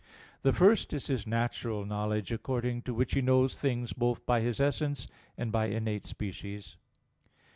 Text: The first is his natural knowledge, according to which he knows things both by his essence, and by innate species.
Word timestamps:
The 0.41 0.51
first 0.51 0.93
is 0.93 1.05
his 1.05 1.27
natural 1.27 1.85
knowledge, 1.85 2.31
according 2.31 2.81
to 2.89 2.93
which 2.95 3.13
he 3.13 3.21
knows 3.21 3.55
things 3.61 3.93
both 3.93 4.25
by 4.25 4.41
his 4.41 4.59
essence, 4.59 5.07
and 5.37 5.51
by 5.51 5.67
innate 5.67 6.07
species. 6.07 6.75